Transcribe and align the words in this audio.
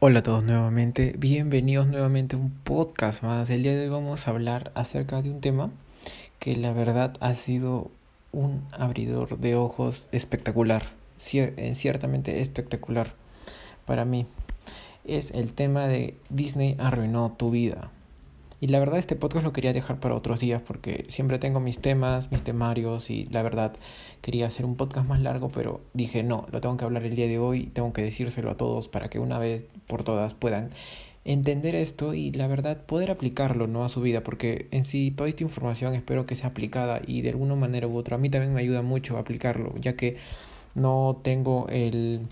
Hola 0.00 0.20
a 0.20 0.22
todos 0.22 0.44
nuevamente, 0.44 1.16
bienvenidos 1.18 1.88
nuevamente 1.88 2.36
a 2.36 2.38
un 2.38 2.52
podcast 2.52 3.24
más. 3.24 3.50
El 3.50 3.64
día 3.64 3.74
de 3.74 3.82
hoy 3.82 3.88
vamos 3.88 4.28
a 4.28 4.30
hablar 4.30 4.70
acerca 4.76 5.22
de 5.22 5.30
un 5.30 5.40
tema 5.40 5.72
que 6.38 6.54
la 6.54 6.72
verdad 6.72 7.16
ha 7.18 7.34
sido 7.34 7.90
un 8.30 8.62
abridor 8.70 9.38
de 9.40 9.56
ojos 9.56 10.06
espectacular, 10.12 10.92
eh, 11.32 11.72
ciertamente 11.74 12.40
espectacular 12.40 13.14
para 13.86 14.04
mí. 14.04 14.28
Es 15.04 15.32
el 15.32 15.52
tema 15.52 15.88
de 15.88 16.14
Disney 16.28 16.76
arruinó 16.78 17.34
tu 17.36 17.50
vida. 17.50 17.90
Y 18.60 18.66
la 18.68 18.80
verdad 18.80 18.98
este 18.98 19.14
podcast 19.14 19.44
lo 19.44 19.52
quería 19.52 19.72
dejar 19.72 20.00
para 20.00 20.16
otros 20.16 20.40
días 20.40 20.60
porque 20.66 21.04
siempre 21.08 21.38
tengo 21.38 21.60
mis 21.60 21.78
temas, 21.78 22.32
mis 22.32 22.42
temarios 22.42 23.08
y 23.08 23.26
la 23.26 23.42
verdad 23.42 23.74
quería 24.20 24.48
hacer 24.48 24.64
un 24.64 24.76
podcast 24.76 25.06
más 25.06 25.20
largo, 25.20 25.48
pero 25.50 25.80
dije 25.94 26.24
no, 26.24 26.46
lo 26.50 26.60
tengo 26.60 26.76
que 26.76 26.84
hablar 26.84 27.04
el 27.04 27.14
día 27.14 27.28
de 27.28 27.38
hoy, 27.38 27.66
tengo 27.66 27.92
que 27.92 28.02
decírselo 28.02 28.50
a 28.50 28.56
todos 28.56 28.88
para 28.88 29.08
que 29.10 29.20
una 29.20 29.38
vez 29.38 29.66
por 29.86 30.02
todas 30.02 30.34
puedan 30.34 30.70
entender 31.24 31.74
esto 31.76 32.14
y 32.14 32.32
la 32.32 32.48
verdad 32.48 32.84
poder 32.86 33.10
aplicarlo 33.10 33.66
no 33.66 33.84
a 33.84 33.88
su 33.88 34.00
vida 34.00 34.24
porque 34.24 34.66
en 34.70 34.82
sí 34.82 35.12
toda 35.12 35.28
esta 35.28 35.42
información 35.44 35.94
espero 35.94 36.26
que 36.26 36.34
sea 36.34 36.50
aplicada 36.50 37.00
y 37.06 37.22
de 37.22 37.30
alguna 37.30 37.54
manera 37.54 37.86
u 37.86 37.96
otra 37.96 38.16
a 38.16 38.18
mí 38.18 38.30
también 38.30 38.54
me 38.54 38.60
ayuda 38.60 38.82
mucho 38.82 39.16
a 39.16 39.20
aplicarlo 39.20 39.74
ya 39.78 39.94
que 39.94 40.16
no 40.74 41.20
tengo 41.22 41.66
el 41.68 42.22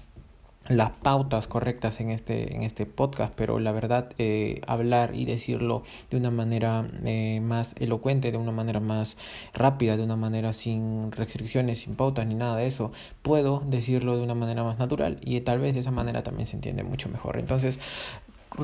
las 0.69 0.91
pautas 0.91 1.47
correctas 1.47 2.01
en 2.01 2.11
este, 2.11 2.55
en 2.55 2.63
este 2.63 2.87
podcast, 2.87 3.33
pero 3.37 3.59
la 3.59 3.73
verdad 3.73 4.11
eh, 4.19 4.61
hablar 4.67 5.15
y 5.15 5.25
decirlo 5.25 5.83
de 6.11 6.17
una 6.17 6.31
manera 6.31 6.89
eh, 7.05 7.41
más 7.41 7.75
elocuente, 7.79 8.33
de 8.33 8.39
una 8.39 8.53
manera 8.53 8.81
más 8.81 9.17
rápida, 9.55 9.97
de 9.97 10.05
una 10.05 10.17
manera 10.17 10.53
sin 10.53 11.13
restricciones, 11.13 11.81
sin 11.81 11.95
pautas 11.95 12.27
ni 12.27 12.35
nada 12.35 12.57
de 12.57 12.67
eso, 12.67 12.93
puedo 13.23 13.63
decirlo 13.67 14.17
de 14.17 14.23
una 14.23 14.35
manera 14.35 14.65
más 14.65 14.79
natural 14.79 15.19
y 15.23 15.41
tal 15.41 15.61
vez 15.61 15.75
de 15.75 15.81
esa 15.81 15.91
manera 15.91 16.23
también 16.23 16.47
se 16.47 16.57
entiende 16.57 16.83
mucho 16.83 17.09
mejor. 17.09 17.39
Entonces, 17.39 17.79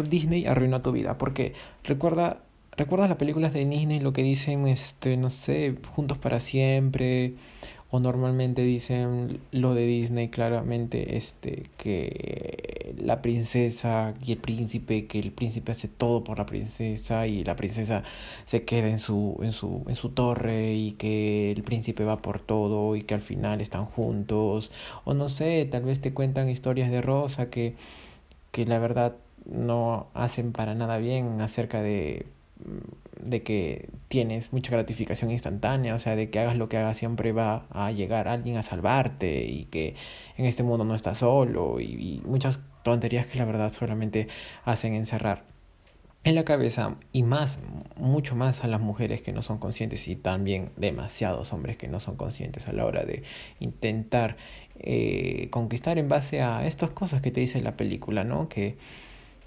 Disney 0.08 0.46
arruinó 0.46 0.82
tu 0.82 0.92
vida, 0.92 1.18
porque 1.18 1.54
recuerda 1.84 2.42
¿Recuerdas 2.74 3.10
las 3.10 3.18
películas 3.18 3.52
de 3.52 3.66
Disney 3.66 4.00
lo 4.00 4.14
que 4.14 4.22
dicen, 4.22 4.66
este, 4.66 5.18
no 5.18 5.28
sé, 5.28 5.76
juntos 5.94 6.16
para 6.16 6.40
siempre? 6.40 7.34
O 7.92 8.00
normalmente 8.00 8.62
dicen 8.62 9.40
lo 9.50 9.74
de 9.74 9.84
Disney 9.86 10.30
claramente 10.30 11.18
este 11.18 11.64
que 11.76 12.94
la 12.98 13.20
princesa 13.20 14.14
y 14.24 14.32
el 14.32 14.38
príncipe 14.38 15.06
que 15.06 15.18
el 15.18 15.30
príncipe 15.30 15.72
hace 15.72 15.88
todo 15.88 16.24
por 16.24 16.38
la 16.38 16.46
princesa 16.46 17.26
y 17.26 17.44
la 17.44 17.54
princesa 17.54 18.02
se 18.46 18.64
queda 18.64 18.88
en 18.88 18.98
su 18.98 19.38
en 19.42 19.52
su 19.52 19.84
en 19.88 19.94
su 19.94 20.08
torre 20.08 20.72
y 20.72 20.92
que 20.92 21.50
el 21.52 21.62
príncipe 21.64 22.04
va 22.04 22.22
por 22.22 22.40
todo 22.40 22.96
y 22.96 23.02
que 23.02 23.12
al 23.12 23.20
final 23.20 23.60
están 23.60 23.84
juntos. 23.84 24.72
O 25.04 25.12
no 25.12 25.28
sé 25.28 25.68
tal 25.70 25.84
vez 25.84 26.00
te 26.00 26.14
cuentan 26.14 26.48
historias 26.48 26.90
de 26.90 27.02
Rosa 27.02 27.50
que 27.50 27.74
que 28.52 28.64
la 28.66 28.78
verdad 28.78 29.16
no 29.44 30.06
hacen 30.14 30.52
para 30.52 30.74
nada 30.74 30.96
bien 30.98 31.42
acerca 31.42 31.82
de 31.82 32.26
de 33.22 33.42
que 33.42 33.88
tienes 34.08 34.52
mucha 34.52 34.70
gratificación 34.72 35.30
instantánea, 35.30 35.94
o 35.94 35.98
sea, 35.98 36.16
de 36.16 36.30
que 36.30 36.40
hagas 36.40 36.56
lo 36.56 36.68
que 36.68 36.76
hagas 36.76 36.96
siempre 36.96 37.32
va 37.32 37.66
a 37.70 37.90
llegar 37.92 38.28
alguien 38.28 38.56
a 38.56 38.62
salvarte 38.62 39.44
y 39.44 39.64
que 39.66 39.94
en 40.36 40.46
este 40.46 40.62
mundo 40.62 40.84
no 40.84 40.94
estás 40.94 41.18
solo 41.18 41.80
y, 41.80 42.20
muchas 42.24 42.60
tonterías 42.82 43.26
que 43.26 43.38
la 43.38 43.44
verdad 43.44 43.70
solamente 43.72 44.28
hacen 44.64 44.94
encerrar 44.94 45.44
en 46.24 46.34
la 46.34 46.44
cabeza 46.44 46.96
y 47.12 47.22
más, 47.22 47.58
mucho 47.96 48.36
más 48.36 48.64
a 48.64 48.68
las 48.68 48.80
mujeres 48.80 49.22
que 49.22 49.32
no 49.32 49.42
son 49.42 49.58
conscientes 49.58 50.06
y 50.08 50.16
también 50.16 50.70
demasiados 50.76 51.52
hombres 51.52 51.76
que 51.76 51.88
no 51.88 52.00
son 52.00 52.16
conscientes 52.16 52.68
a 52.68 52.72
la 52.72 52.86
hora 52.86 53.04
de 53.04 53.22
intentar 53.60 54.36
eh, 54.78 55.48
conquistar 55.50 55.98
en 55.98 56.08
base 56.08 56.40
a 56.40 56.66
estas 56.66 56.90
cosas 56.90 57.22
que 57.22 57.30
te 57.30 57.40
dice 57.40 57.60
la 57.60 57.76
película, 57.76 58.24
¿no? 58.24 58.48
Que 58.48 58.76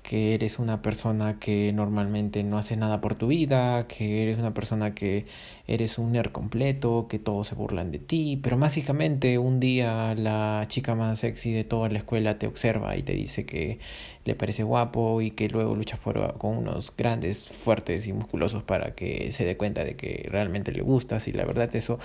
que 0.08 0.36
eres 0.36 0.60
una 0.60 0.84
persona 0.84 1.40
que 1.40 1.74
normalmente 1.74 2.44
no 2.44 2.60
hace 2.60 2.78
nada 2.78 3.02
por 3.02 3.16
tu 3.16 3.28
vida, 3.28 3.88
que 3.88 4.22
eres 4.22 4.38
una 4.38 4.54
persona 4.54 4.94
que 4.94 5.26
eres 5.68 5.98
un 5.98 6.12
nerd 6.12 6.32
completo, 6.32 7.08
que 7.10 7.18
todos 7.18 7.48
se 7.48 7.56
burlan 7.56 7.92
de 7.92 7.98
ti, 7.98 8.40
pero 8.42 8.56
básicamente 8.58 9.40
un 9.40 9.60
día 9.60 10.14
la 10.14 10.66
chica 10.68 10.94
más 10.94 11.20
sexy 11.20 11.54
de 11.54 11.64
toda 11.64 11.90
la 11.90 11.98
escuela 11.98 12.38
te 12.38 12.46
observa 12.46 12.96
y 12.96 13.02
te 13.02 13.14
dice 13.14 13.48
que 13.48 13.80
le 14.26 14.36
parece 14.36 14.62
guapo 14.62 15.22
y 15.22 15.32
que 15.32 15.50
luego 15.50 15.76
luchas 15.76 16.00
por, 16.00 16.38
con 16.38 16.58
unos 16.58 16.96
grandes, 16.96 17.48
fuertes 17.50 18.06
y 18.08 18.14
musculosos 18.14 18.62
para 18.62 18.94
que 18.94 19.32
se 19.32 19.44
dé 19.44 19.58
cuenta 19.58 19.84
de 19.84 19.96
que 19.96 20.28
realmente 20.30 20.72
le 20.72 20.82
gustas 20.82 21.28
y 21.28 21.32
la 21.32 21.46
verdad 21.46 21.76
eso 21.76 21.98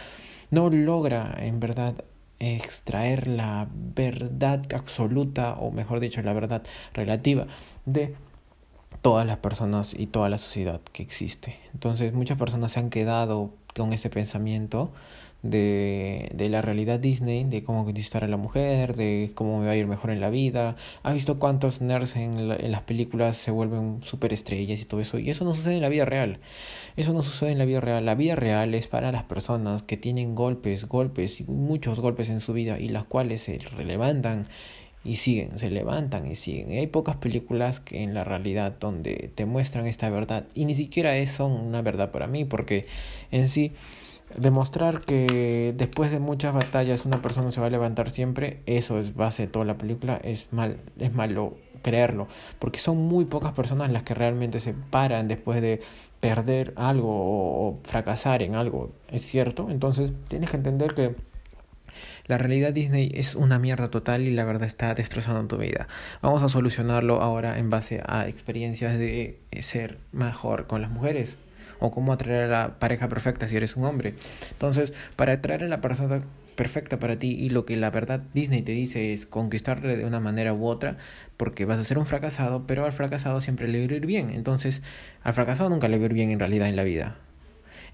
no 0.51 0.71
logra 0.71 1.37
en 1.39 1.61
verdad 1.61 2.03
extraer 2.41 3.29
la 3.29 3.69
verdad 3.71 4.63
absoluta 4.75 5.55
o 5.55 5.71
mejor 5.71 6.01
dicho 6.01 6.23
la 6.23 6.33
verdad 6.33 6.63
relativa 6.95 7.47
de 7.85 8.15
todas 9.03 9.27
las 9.27 9.39
personas 9.39 9.95
y 9.97 10.07
toda 10.07 10.29
la 10.29 10.39
sociedad 10.39 10.81
que 10.93 11.03
existe. 11.03 11.59
Entonces 11.73 12.13
muchas 12.13 12.39
personas 12.39 12.73
se 12.73 12.81
han 12.81 12.91
quedado 12.91 13.53
con 13.77 13.93
ese 13.93 14.11
pensamiento 14.11 14.91
de, 15.43 16.31
de 16.35 16.49
la 16.49 16.63
realidad 16.63 16.99
Disney, 16.99 17.45
de 17.45 17.63
cómo 17.65 17.85
conquistar 17.85 18.25
a 18.25 18.29
la 18.29 18.37
mujer, 18.37 18.95
de 18.97 19.33
cómo 19.35 19.61
me 19.61 19.67
va 19.67 19.73
a 19.73 19.77
ir 19.77 19.87
mejor 19.87 20.11
en 20.11 20.21
la 20.21 20.31
vida. 20.31 20.77
¿Has 21.03 21.15
visto 21.15 21.39
cuántos 21.39 21.81
nerds 21.81 22.17
en, 22.17 22.39
en 22.39 22.71
las 22.71 22.83
películas 22.83 23.37
se 23.37 23.51
vuelven 23.51 24.01
superestrellas 24.03 24.81
y 24.81 24.85
todo 24.85 25.01
eso? 25.01 25.19
Y 25.19 25.31
eso 25.31 25.45
no 25.45 25.55
sucede 25.55 25.77
en 25.77 25.83
la 25.83 25.89
vida 25.89 26.05
real. 26.05 26.41
Eso 26.97 27.13
no 27.13 27.23
sucede 27.23 27.53
en 27.53 27.59
la 27.59 27.65
vida 27.65 27.81
real. 27.81 28.05
La 28.05 28.15
vida 28.15 28.37
real 28.37 28.75
es 28.75 28.87
para 28.87 29.13
las 29.13 29.25
personas 29.25 29.83
que 29.83 29.97
tienen 29.97 30.35
golpes, 30.35 30.87
golpes 30.87 31.41
y 31.41 31.45
muchos 31.45 32.01
golpes 32.01 32.31
en 32.31 32.41
su 32.41 32.53
vida 32.53 32.79
y 32.79 32.89
las 32.89 33.05
cuales 33.05 33.43
se 33.43 33.59
levantan 33.85 34.47
y 35.03 35.17
siguen, 35.17 35.59
se 35.59 35.71
levantan 35.71 36.31
y 36.31 36.37
siguen. 36.37 36.73
hay 36.73 36.87
pocas 36.87 37.17
películas 37.17 37.81
que 37.81 38.03
en 38.03 38.13
la 38.13 38.25
realidad 38.25 38.77
donde 38.79 39.31
te 39.35 39.47
muestran 39.47 39.87
esta 39.87 40.11
verdad 40.11 40.47
y 40.55 40.67
ni 40.67 40.75
siquiera 40.75 41.17
es 41.17 41.31
son 41.31 41.53
una 41.53 41.81
verdad 41.81 42.11
para 42.11 42.27
mí 42.27 42.45
porque 42.45 42.87
en 43.31 43.49
sí 43.49 43.73
demostrar 44.37 45.01
que 45.01 45.75
después 45.77 46.11
de 46.11 46.19
muchas 46.19 46.55
batallas 46.55 47.05
una 47.05 47.23
persona 47.23 47.53
se 47.53 47.61
va 47.61 47.67
a 47.67 47.71
levantar 47.71 48.11
siempre, 48.11 48.61
eso 48.67 48.99
es 48.99 49.15
base 49.15 49.47
de 49.47 49.49
toda 49.49 49.65
la 49.65 49.77
película, 49.77 50.21
es 50.23 50.49
mal, 50.53 50.79
es 50.99 51.13
malo 51.13 51.57
creerlo, 51.83 52.29
porque 52.59 52.79
son 52.79 52.99
muy 52.99 53.25
pocas 53.25 53.53
personas 53.53 53.91
las 53.91 54.03
que 54.03 54.15
realmente 54.15 54.61
se 54.61 54.75
paran 54.75 55.29
después 55.29 55.63
de 55.63 55.81
perder 56.21 56.75
algo 56.77 57.09
o, 57.11 57.79
fracasar 57.85 58.43
en 58.43 58.55
algo, 58.55 58.93
es 59.09 59.23
cierto, 59.23 59.69
entonces 59.71 60.13
tienes 60.29 60.51
que 60.51 60.57
entender 60.57 60.95
que 60.95 61.15
la 62.27 62.39
realidad 62.39 62.73
Disney 62.73 63.11
es 63.15 63.35
una 63.35 63.59
mierda 63.59 63.91
total 63.91 64.23
y 64.23 64.31
la 64.31 64.45
verdad 64.45 64.69
está 64.69 64.95
destrozando 64.95 65.49
tu 65.49 65.61
vida. 65.61 65.89
Vamos 66.23 66.45
a 66.45 66.49
solucionarlo 66.49 67.21
ahora 67.21 67.59
en 67.59 67.71
base 67.71 68.03
a 68.07 68.29
experiencias 68.29 68.97
de 68.97 69.41
ser 69.61 69.99
mejor 70.13 70.69
con 70.69 70.81
las 70.81 70.91
mujeres 70.91 71.37
o 71.79 71.91
cómo 71.91 72.13
atraer 72.13 72.45
a 72.45 72.49
la 72.49 72.79
pareja 72.79 73.09
perfecta 73.09 73.49
si 73.49 73.57
eres 73.57 73.77
un 73.77 73.85
hombre. 73.85 74.15
Entonces, 74.51 74.93
para 75.17 75.35
atraer 75.35 75.65
a 75.65 75.69
la 75.69 75.81
persona 75.81 76.23
perfecta 76.57 76.99
para 76.99 77.17
ti 77.17 77.29
y 77.31 77.49
lo 77.49 77.65
que 77.65 77.77
la 77.77 77.91
verdad 77.91 78.21
Disney 78.35 78.61
te 78.61 78.73
dice 78.73 79.15
es 79.15 79.25
conquistarle 79.25 79.97
de 79.97 80.05
una 80.05 80.21
manera 80.21 80.53
u 80.53 80.67
otra 80.67 80.99
porque 81.39 81.65
vas 81.65 81.81
a 81.81 81.85
ser 81.85 81.97
un 81.97 82.05
fracasado, 82.05 82.67
pero 82.67 82.85
al 82.85 82.93
fracasado 82.93 83.41
siempre 83.41 83.67
le 83.67 83.87
va 83.87 83.93
a 83.93 83.97
ir 83.97 84.07
bien. 84.07 84.31
Entonces, 84.31 84.83
al 85.23 85.33
fracasado 85.33 85.71
nunca 85.71 85.89
le 85.89 85.97
va 85.97 86.03
a 86.03 86.07
ir 86.07 86.13
bien 86.13 86.31
en 86.31 86.39
realidad 86.39 86.69
en 86.69 86.77
la 86.77 86.85
vida. 86.85 87.17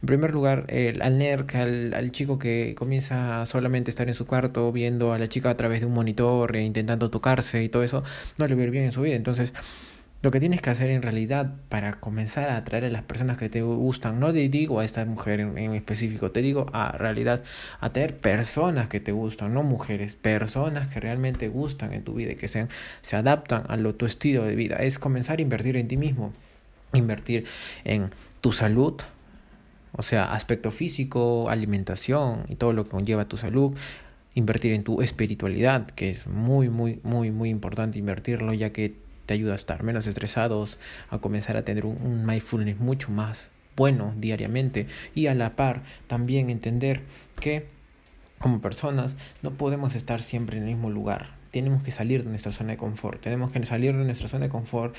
En 0.03 0.07
primer 0.07 0.33
lugar, 0.33 0.65
el, 0.69 1.01
al 1.01 1.19
nerd, 1.19 1.47
al, 1.55 1.95
al 1.95 2.11
chico 2.11 2.39
que 2.39 2.75
comienza 2.77 3.47
solamente 3.47 3.91
a 3.91 3.93
estar 3.93 4.09
en 4.09 4.15
su 4.15 4.27
cuarto 4.27 4.71
viendo 4.73 5.13
a 5.13 5.19
la 5.19 5.29
chica 5.29 5.51
a 5.51 5.57
través 5.57 5.81
de 5.81 5.87
un 5.87 5.95
monitor 5.95 6.55
e 6.57 6.63
intentando 6.63 7.09
tocarse 7.09 7.63
y 7.63 7.69
todo 7.69 7.83
eso, 7.83 8.05
no 8.37 8.47
le 8.47 8.55
va 8.57 8.63
a 8.63 8.65
ir 8.65 8.71
bien 8.71 8.85
en 8.85 8.93
su 8.93 9.01
vida. 9.01 9.15
Entonces, 9.15 9.55
lo 10.23 10.31
que 10.31 10.41
tienes 10.41 10.61
que 10.61 10.71
hacer 10.71 10.91
en 10.91 11.03
realidad 11.03 11.55
para 11.69 12.01
comenzar 12.01 12.49
a 12.49 12.57
atraer 12.57 12.87
a 12.87 12.89
las 12.91 13.03
personas 13.03 13.37
que 13.37 13.49
te 13.49 13.63
gustan, 13.63 14.19
no 14.19 14.33
te 14.33 14.49
digo 14.49 14.81
a 14.81 14.85
esta 14.85 15.05
mujer 15.05 15.41
en, 15.41 15.75
específico, 15.75 16.31
te 16.31 16.43
digo 16.43 16.67
a 16.73 16.93
realidad 16.93 17.45
atraer 17.81 18.17
personas 18.17 18.89
que 18.89 18.99
te 18.99 19.13
gustan, 19.13 19.55
no 19.55 19.63
mujeres, 19.63 20.17
personas 20.17 20.89
que 20.89 21.01
realmente 21.01 21.49
gustan 21.49 21.93
en 21.93 22.03
tu 22.03 22.15
vida 22.15 22.33
y 22.33 22.37
que 22.37 22.49
sean, 22.49 22.69
se 23.03 23.17
adaptan 23.17 23.65
a 23.69 23.77
lo, 23.77 23.95
tu 23.95 24.07
estilo 24.07 24.45
de 24.45 24.57
vida. 24.57 24.77
Es 24.77 24.99
comenzar 24.99 25.39
a 25.39 25.43
invertir 25.43 25.77
en 25.77 25.87
ti 25.87 25.97
mismo, 25.97 26.33
invertir 26.93 27.45
en 27.85 28.11
tu 28.41 28.53
salud, 28.53 28.95
o 29.93 30.03
sea, 30.03 30.33
aspecto 30.33 30.71
físico, 30.71 31.51
alimentación 31.51 32.45
y 32.49 32.57
todo 32.57 32.73
lo 32.73 32.85
que 32.85 32.91
conlleva 32.91 33.27
tu 33.27 33.37
salud, 33.37 33.77
invertir 34.35 34.73
en 34.73 34.83
tu 34.83 35.03
espiritualidad, 35.03 35.87
que 35.87 36.11
es 36.11 36.27
muy, 36.27 36.69
muy, 36.69 37.01
muy, 37.03 37.31
muy 37.31 37.51
importante 37.51 37.99
invertirlo, 37.99 38.53
ya 38.53 38.71
que 38.71 39.06
te 39.27 39.35
ayuda 39.35 39.53
a 39.53 39.57
estar 39.57 39.83
menos 39.83 40.07
estresados, 40.07 40.79
a 41.11 41.19
comenzar 41.19 41.57
a 41.57 41.65
tener 41.65 41.85
un, 41.85 42.25
mindfulness 42.25 42.79
mucho 42.79 43.11
más 43.11 43.51
bueno 43.77 44.15
diariamente 44.17 44.87
y 45.15 45.27
a 45.27 45.35
la 45.35 45.55
par 45.55 45.83
también 46.07 46.49
entender 46.49 47.03
que 47.41 47.67
como 48.39 48.61
personas 48.61 49.17
no 49.43 49.53
podemos 49.53 49.95
estar 49.95 50.23
siempre 50.23 50.57
en 50.57 50.65
el 50.65 50.71
mismo 50.71 50.91
lugar. 50.91 51.37
Tenemos 51.51 51.83
que 51.83 51.91
salir 51.91 52.23
de 52.25 52.31
nuestra 52.31 52.53
zona 52.53 52.73
de 52.73 52.77
confort. 52.77 53.21
Tenemos 53.21 53.51
que 53.51 53.65
salir 53.65 53.97
de 53.97 54.05
nuestra 54.05 54.29
zona 54.29 54.47
de 54.47 54.51
confort, 54.51 54.95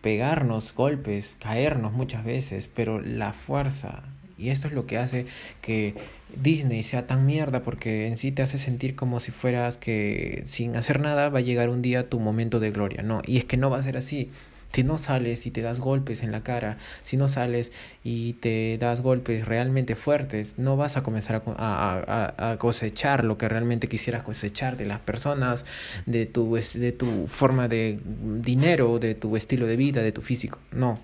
pegarnos 0.00 0.74
golpes, 0.74 1.32
caernos 1.40 1.92
muchas 1.92 2.24
veces, 2.24 2.68
pero 2.72 3.00
la 3.00 3.32
fuerza 3.32 4.04
Y 4.38 4.50
esto 4.50 4.68
es 4.68 4.72
lo 4.72 4.86
que 4.86 4.98
hace 4.98 5.26
que 5.60 5.94
Disney 6.40 6.82
sea 6.82 7.06
tan 7.06 7.26
mierda 7.26 7.62
porque 7.62 8.06
en 8.06 8.16
sí 8.16 8.30
te 8.30 8.42
hace 8.42 8.58
sentir 8.58 8.94
como 8.94 9.18
si 9.20 9.32
fueras 9.32 9.76
que 9.76 10.44
sin 10.46 10.76
hacer 10.76 11.00
nada 11.00 11.28
va 11.28 11.40
a 11.40 11.42
llegar 11.42 11.68
un 11.68 11.82
día 11.82 12.08
tu 12.08 12.20
momento 12.20 12.60
de 12.60 12.70
gloria. 12.70 13.02
No, 13.02 13.20
y 13.26 13.38
es 13.38 13.44
que 13.44 13.56
no 13.56 13.68
va 13.68 13.78
a 13.78 13.82
ser 13.82 13.96
así. 13.96 14.30
Si 14.72 14.84
no 14.84 14.98
sales 14.98 15.46
y 15.46 15.50
te 15.50 15.62
das 15.62 15.80
golpes 15.80 16.22
en 16.22 16.30
la 16.30 16.42
cara, 16.42 16.76
si 17.02 17.16
no 17.16 17.26
sales 17.26 17.72
y 18.04 18.34
te 18.34 18.76
das 18.76 19.00
golpes 19.00 19.46
realmente 19.46 19.96
fuertes, 19.96 20.58
no 20.58 20.76
vas 20.76 20.98
a 20.98 21.02
comenzar 21.02 21.42
a, 21.56 22.34
a, 22.36 22.50
a 22.50 22.58
cosechar 22.58 23.24
lo 23.24 23.38
que 23.38 23.48
realmente 23.48 23.88
quisieras 23.88 24.22
cosechar 24.22 24.76
de 24.76 24.84
las 24.84 25.00
personas, 25.00 25.64
de 26.04 26.26
tu, 26.26 26.54
de 26.54 26.92
tu 26.92 27.26
forma 27.26 27.66
de 27.66 27.98
dinero, 28.04 28.98
de 28.98 29.14
tu 29.14 29.36
estilo 29.36 29.66
de 29.66 29.76
vida, 29.76 30.02
de 30.02 30.12
tu 30.12 30.20
físico. 30.20 30.58
No, 30.70 31.00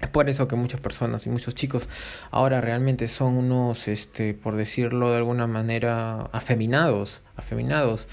es 0.00 0.08
por 0.08 0.28
eso 0.28 0.48
que 0.48 0.56
muchas 0.56 0.80
personas 0.80 1.26
y 1.26 1.30
muchos 1.30 1.54
chicos 1.54 1.88
ahora 2.30 2.60
realmente 2.60 3.08
son 3.08 3.34
unos, 3.34 3.88
este, 3.88 4.34
por 4.34 4.56
decirlo 4.56 5.10
de 5.10 5.18
alguna 5.18 5.46
manera, 5.46 6.28
afeminados, 6.32 7.22
afeminados 7.36 8.06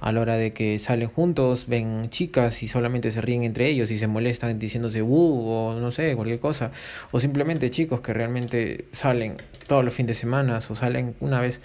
a 0.00 0.12
la 0.12 0.20
hora 0.20 0.36
de 0.36 0.52
que 0.52 0.78
salen 0.78 1.08
juntos, 1.08 1.66
ven 1.68 2.10
chicas 2.10 2.62
y 2.62 2.68
solamente 2.68 3.10
se 3.10 3.20
ríen 3.20 3.44
entre 3.44 3.66
ellos 3.66 3.90
y 3.90 3.98
se 3.98 4.06
molestan 4.06 4.58
diciéndose 4.58 5.02
uh 5.02 5.08
o 5.08 5.74
no 5.80 5.90
sé, 5.90 6.14
cualquier 6.14 6.40
cosa. 6.40 6.70
O 7.12 7.20
simplemente 7.20 7.70
chicos 7.70 8.00
que 8.00 8.12
realmente 8.12 8.86
salen 8.92 9.38
todos 9.66 9.84
los 9.84 9.94
fines 9.94 10.08
de 10.08 10.14
semana 10.14 10.58
o 10.58 10.74
salen 10.74 11.16
una 11.20 11.40
vez 11.40 11.60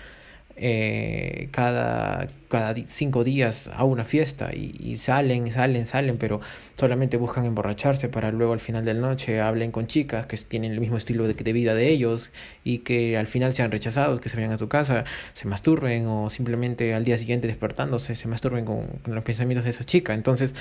eh, 0.63 1.47
cada, 1.49 2.27
cada 2.47 2.75
cinco 2.85 3.23
días 3.23 3.71
a 3.73 3.83
una 3.83 4.03
fiesta 4.03 4.53
y, 4.53 4.95
salen, 4.97 5.51
salen, 5.51 5.87
salen, 5.87 6.17
pero 6.17 6.39
solamente 6.75 7.17
buscan 7.17 7.45
emborracharse 7.45 8.09
para 8.09 8.31
luego 8.31 8.53
al 8.53 8.59
final 8.59 8.85
de 8.85 8.93
la 8.93 9.01
noche 9.01 9.41
hablen 9.41 9.71
con 9.71 9.87
chicas 9.87 10.27
que 10.27 10.37
tienen 10.37 10.71
el 10.71 10.79
mismo 10.79 10.97
estilo 10.97 11.27
de, 11.27 11.33
de 11.33 11.53
vida 11.53 11.73
de 11.73 11.89
ellos 11.89 12.29
y 12.63 12.79
que 12.79 13.17
al 13.17 13.25
final 13.25 13.53
sean 13.53 13.71
rechazados, 13.71 14.21
que 14.21 14.29
se 14.29 14.37
vayan 14.37 14.51
a 14.51 14.59
su 14.59 14.67
casa, 14.67 15.03
se 15.33 15.47
masturben 15.47 16.05
o 16.05 16.29
simplemente 16.29 16.93
al 16.93 17.05
día 17.05 17.17
siguiente 17.17 17.47
despertándose 17.47 18.13
se 18.13 18.27
masturben 18.27 18.63
con, 18.63 18.85
con 19.03 19.15
los 19.15 19.23
pensamientos 19.23 19.63
de 19.63 19.71
esa 19.71 19.83
chica. 19.83 20.13
Entonces, 20.13 20.53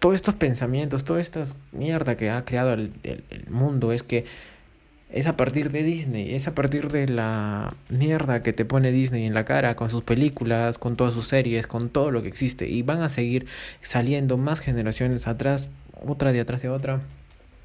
todos 0.00 0.16
estos 0.16 0.34
pensamientos, 0.34 1.04
toda 1.04 1.20
esta 1.20 1.44
mierda 1.70 2.16
que 2.16 2.28
ha 2.28 2.44
creado 2.44 2.72
el 2.72 2.90
mundo 3.48 3.92
es 3.92 4.02
que 4.02 4.24
es 5.14 5.28
a 5.28 5.36
partir 5.36 5.70
de 5.70 5.84
Disney, 5.84 6.34
es 6.34 6.48
a 6.48 6.56
partir 6.56 6.90
de 6.90 7.06
la 7.06 7.76
mierda 7.88 8.42
que 8.42 8.52
te 8.52 8.64
pone 8.64 8.90
Disney 8.90 9.26
en 9.26 9.32
la 9.32 9.44
cara 9.44 9.76
con 9.76 9.88
sus 9.88 10.02
películas, 10.02 10.76
con 10.76 10.96
todas 10.96 11.14
sus 11.14 11.28
series, 11.28 11.68
con 11.68 11.88
todo 11.88 12.10
lo 12.10 12.22
que 12.22 12.28
existe. 12.28 12.68
Y 12.68 12.82
van 12.82 13.00
a 13.00 13.08
seguir 13.08 13.46
saliendo 13.80 14.38
más 14.38 14.58
generaciones 14.58 15.28
atrás, 15.28 15.68
otra 16.04 16.32
de 16.32 16.40
atrás 16.40 16.62
de 16.62 16.68
otra, 16.68 17.00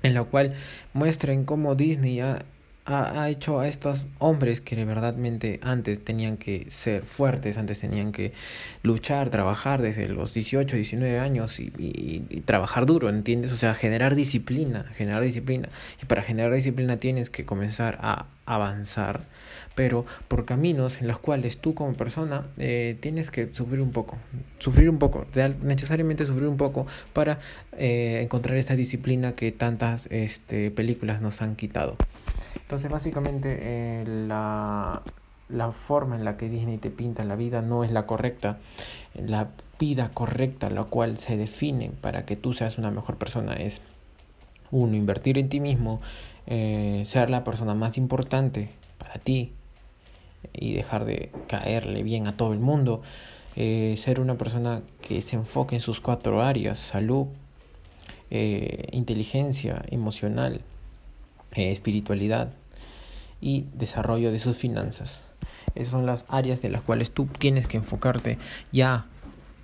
en 0.03 0.13
la 0.13 0.25
cual 0.25 0.53
muestren 0.93 1.43
cómo 1.43 1.73
Disney 1.73 2.19
ha 2.19 2.45
ha, 2.89 3.21
ha, 3.21 3.29
hecho 3.29 3.59
a 3.59 3.67
estos 3.67 4.05
hombres 4.17 4.61
que 4.61 4.75
de 4.75 4.85
verdadmente 4.85 5.59
antes 5.61 6.03
tenían 6.03 6.37
que 6.37 6.67
ser 6.71 7.03
fuertes, 7.03 7.57
antes 7.57 7.79
tenían 7.79 8.11
que 8.11 8.33
luchar, 8.83 9.29
trabajar 9.29 9.81
desde 9.81 10.07
los 10.07 10.33
18, 10.33 10.75
19 10.75 11.19
años 11.19 11.59
y, 11.59 11.71
y, 11.77 12.23
y, 12.29 12.41
trabajar 12.41 12.85
duro, 12.85 13.09
¿entiendes? 13.09 13.51
O 13.51 13.57
sea, 13.57 13.75
generar 13.75 14.15
disciplina, 14.15 14.85
generar 14.95 15.23
disciplina. 15.23 15.69
Y 16.01 16.05
para 16.05 16.23
generar 16.23 16.53
disciplina 16.53 16.97
tienes 16.97 17.29
que 17.29 17.45
comenzar 17.45 17.99
a 18.01 18.25
avanzar, 18.49 19.21
pero 19.75 20.05
por 20.27 20.45
caminos 20.45 21.01
en 21.01 21.07
los 21.07 21.19
cuales 21.19 21.59
tú 21.59 21.75
como 21.75 21.93
persona 21.93 22.47
eh, 22.57 22.97
tienes 22.99 23.29
que 23.29 23.53
sufrir 23.53 23.79
un 23.79 23.91
poco, 23.91 24.17
sufrir 24.57 24.89
un 24.89 24.97
poco, 24.97 25.27
necesariamente 25.61 26.25
sufrir 26.25 26.47
un 26.47 26.57
poco 26.57 26.87
para 27.13 27.39
eh, 27.77 28.21
encontrar 28.23 28.57
esta 28.57 28.75
disciplina 28.75 29.33
que 29.33 29.51
tantas 29.51 30.07
este, 30.07 30.71
películas 30.71 31.21
nos 31.21 31.41
han 31.43 31.55
quitado. 31.55 31.95
Entonces, 32.55 32.89
básicamente, 32.89 33.59
eh, 33.61 34.03
la, 34.27 35.03
la 35.47 35.71
forma 35.71 36.15
en 36.15 36.25
la 36.25 36.35
que 36.35 36.49
Disney 36.49 36.79
te 36.79 36.89
pinta 36.89 37.23
la 37.23 37.35
vida 37.35 37.61
no 37.61 37.83
es 37.83 37.91
la 37.91 38.07
correcta. 38.07 38.57
La 39.13 39.49
vida 39.79 40.09
correcta, 40.09 40.71
la 40.71 40.85
cual 40.85 41.19
se 41.19 41.37
define 41.37 41.91
para 42.01 42.25
que 42.25 42.35
tú 42.35 42.53
seas 42.53 42.79
una 42.79 42.89
mejor 42.89 43.17
persona, 43.17 43.53
es 43.53 43.81
uno, 44.71 44.95
invertir 44.95 45.37
en 45.37 45.49
ti 45.49 45.59
mismo, 45.59 46.01
eh, 46.49 47.03
ser 47.05 47.29
la 47.29 47.43
persona 47.43 47.75
más 47.75 47.97
importante 47.97 48.69
para 48.97 49.15
ti 49.15 49.53
y 50.53 50.73
dejar 50.73 51.05
de 51.05 51.31
caerle 51.47 52.03
bien 52.03 52.27
a 52.27 52.35
todo 52.35 52.53
el 52.53 52.59
mundo. 52.59 53.01
Eh, 53.55 53.95
ser 53.97 54.19
una 54.19 54.37
persona 54.37 54.81
que 55.01 55.21
se 55.21 55.35
enfoque 55.35 55.75
en 55.75 55.81
sus 55.81 55.99
cuatro 56.01 56.41
áreas, 56.41 56.79
salud, 56.79 57.27
eh, 58.31 58.87
inteligencia 58.91 59.83
emocional, 59.89 60.61
eh, 61.55 61.71
espiritualidad 61.71 62.53
y 63.41 63.65
desarrollo 63.73 64.31
de 64.31 64.39
sus 64.39 64.57
finanzas. 64.57 65.21
Esas 65.75 65.89
son 65.89 66.05
las 66.05 66.25
áreas 66.29 66.61
de 66.61 66.69
las 66.69 66.81
cuales 66.81 67.11
tú 67.11 67.25
tienes 67.25 67.67
que 67.67 67.77
enfocarte 67.77 68.37
ya, 68.71 69.05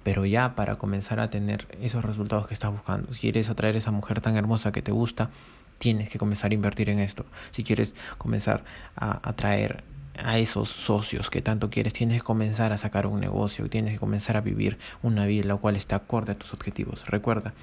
pero 0.04 0.26
ya 0.26 0.56
para 0.56 0.76
comenzar 0.76 1.20
a 1.20 1.30
tener 1.30 1.68
esos 1.82 2.04
resultados 2.04 2.48
que 2.48 2.54
estás 2.54 2.72
buscando. 2.72 3.14
Si 3.14 3.22
quieres 3.22 3.50
atraer 3.50 3.76
a 3.76 3.78
esa 3.80 3.92
mujer 3.92 4.22
tan 4.22 4.36
hermosa 4.36 4.72
que 4.72 4.82
te 4.82 4.92
gusta, 4.92 5.30
tienes 5.78 6.10
que 6.10 6.20
comenzar 6.20 6.52
a 6.52 6.54
invertir 6.54 6.90
en 6.90 7.00
esto. 7.00 7.26
Si 7.52 7.64
quieres 7.64 7.94
comenzar 8.18 8.64
a 8.96 9.28
atraer 9.28 9.84
a 10.18 10.38
esos 10.38 10.70
socios 10.70 11.30
que 11.30 11.42
tanto 11.42 11.70
quieres, 11.70 11.94
tienes 11.94 12.22
que 12.22 12.26
comenzar 12.26 12.72
a 12.72 12.78
sacar 12.78 13.08
un 13.08 13.20
negocio, 13.20 13.70
tienes 13.70 13.94
que 13.94 14.00
comenzar 14.00 14.38
a 14.38 14.42
vivir 14.42 14.78
una 15.04 15.26
vida 15.26 15.48
la 15.48 15.56
cual 15.58 15.76
está 15.76 15.98
acorde 15.98 16.34
a 16.34 16.38
tus 16.38 16.54
objetivos. 16.54 17.06
Recuerda, 17.08 17.54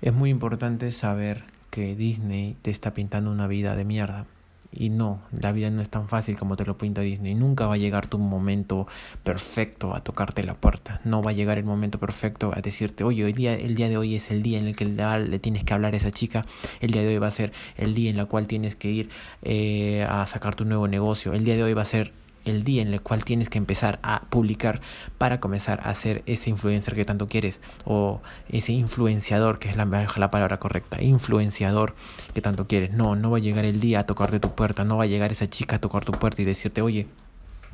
es 0.00 0.12
muy 0.12 0.30
importante 0.30 0.90
saber 0.90 1.44
que 1.70 1.94
Disney 1.96 2.56
te 2.62 2.70
está 2.70 2.94
pintando 2.94 3.30
una 3.30 3.46
vida 3.46 3.74
de 3.76 3.84
mierda. 3.84 4.26
Y 4.72 4.88
no, 4.88 5.20
la 5.38 5.52
vida 5.52 5.70
no 5.70 5.82
es 5.82 5.90
tan 5.90 6.08
fácil 6.08 6.38
como 6.38 6.56
te 6.56 6.64
lo 6.64 6.78
pinta 6.78 7.02
Disney. 7.02 7.34
Nunca 7.34 7.66
va 7.66 7.74
a 7.74 7.76
llegar 7.76 8.06
tu 8.06 8.18
momento 8.18 8.86
perfecto 9.22 9.94
a 9.94 10.02
tocarte 10.02 10.42
la 10.42 10.54
puerta. 10.54 11.00
No 11.04 11.22
va 11.22 11.30
a 11.30 11.34
llegar 11.34 11.58
el 11.58 11.64
momento 11.64 11.98
perfecto 11.98 12.52
a 12.54 12.60
decirte, 12.60 13.04
oye, 13.04 13.26
el 13.26 13.34
día, 13.34 13.54
el 13.54 13.74
día 13.74 13.88
de 13.88 13.98
hoy 13.98 14.14
es 14.14 14.30
el 14.30 14.42
día 14.42 14.58
en 14.58 14.66
el 14.66 14.76
que 14.76 14.86
le 14.86 15.38
tienes 15.38 15.64
que 15.64 15.74
hablar 15.74 15.94
a 15.94 15.98
esa 15.98 16.10
chica. 16.10 16.46
El 16.80 16.92
día 16.92 17.02
de 17.02 17.08
hoy 17.08 17.18
va 17.18 17.26
a 17.26 17.32
ser 17.32 17.52
el 17.76 17.94
día 17.94 18.10
en 18.10 18.18
el 18.18 18.26
cual 18.26 18.46
tienes 18.46 18.74
que 18.74 18.90
ir 18.90 19.10
eh, 19.42 20.06
a 20.08 20.26
sacar 20.26 20.54
tu 20.54 20.64
nuevo 20.64 20.88
negocio. 20.88 21.34
El 21.34 21.44
día 21.44 21.56
de 21.56 21.62
hoy 21.64 21.74
va 21.74 21.82
a 21.82 21.86
ser 21.86 22.21
el 22.44 22.64
día 22.64 22.82
en 22.82 22.88
el 22.88 23.00
cual 23.00 23.24
tienes 23.24 23.48
que 23.48 23.58
empezar 23.58 23.98
a 24.02 24.22
publicar 24.30 24.80
para 25.18 25.40
comenzar 25.40 25.80
a 25.84 25.94
ser 25.94 26.22
ese 26.26 26.50
influencer 26.50 26.94
que 26.94 27.04
tanto 27.04 27.28
quieres 27.28 27.60
o 27.84 28.20
ese 28.48 28.72
influenciador 28.72 29.58
que 29.58 29.70
es 29.70 29.76
la, 29.76 29.84
la 29.84 30.30
palabra 30.30 30.58
correcta 30.58 31.02
influenciador 31.02 31.94
que 32.34 32.40
tanto 32.40 32.66
quieres. 32.66 32.92
No 32.92 33.16
no 33.16 33.30
va 33.30 33.38
a 33.38 33.40
llegar 33.40 33.64
el 33.64 33.80
día 33.80 34.00
a 34.00 34.06
tocarte 34.06 34.40
tu 34.40 34.54
puerta 34.54 34.84
no 34.84 34.96
va 34.96 35.04
a 35.04 35.06
llegar 35.06 35.32
esa 35.32 35.48
chica 35.48 35.76
a 35.76 35.80
tocar 35.80 36.04
tu 36.04 36.12
puerta 36.12 36.42
y 36.42 36.44
decirte 36.44 36.82
oye 36.82 37.06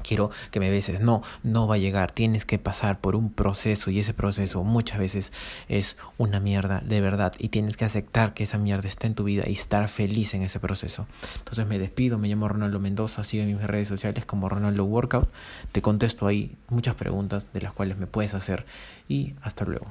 quiero 0.03 0.31
que 0.51 0.61
me 0.61 0.71
beses. 0.71 1.01
No, 1.01 1.23
no 1.43 1.67
va 1.67 1.77
a 1.77 1.79
llegar. 1.79 2.13
Tienes 2.13 2.45
que 2.45 2.59
pasar 2.59 3.01
por 3.01 3.17
un 3.17 3.33
proceso 3.33 3.91
y 3.91 3.99
ese 3.99 4.15
proceso 4.15 4.65
muchas 4.65 4.99
veces 4.99 5.33
es 5.69 5.97
una 6.17 6.41
mierda 6.41 6.81
de 6.81 7.01
verdad 7.01 7.35
y 7.39 7.49
tienes 7.49 7.77
que 7.77 7.85
aceptar 7.85 8.35
que 8.35 8.45
esa 8.45 8.59
mierda 8.59 8.89
está 8.89 9.07
en 9.07 9.15
tu 9.15 9.25
vida 9.25 9.45
y 9.47 9.53
estar 9.53 9.89
feliz 9.89 10.35
en 10.35 10.43
ese 10.43 10.61
proceso. 10.61 11.07
Entonces 11.39 11.67
me 11.67 11.79
despido, 11.79 12.19
me 12.19 12.29
llamo 12.29 12.49
Ronaldo 12.49 12.81
Mendoza, 12.81 13.25
sigue 13.25 13.43
en 13.43 13.57
mis 13.57 13.63
redes 13.63 13.89
sociales 13.89 14.25
como 14.25 14.49
Ronaldo 14.49 14.85
Workout. 14.85 15.31
Te 15.73 15.83
contesto 15.83 16.27
ahí 16.27 16.57
muchas 16.69 16.95
preguntas 16.95 17.53
de 17.53 17.61
las 17.61 17.73
cuales 17.73 17.99
me 17.99 18.07
puedes 18.07 18.35
hacer 18.35 18.67
y 19.09 19.35
hasta 19.43 19.65
luego. 19.65 19.87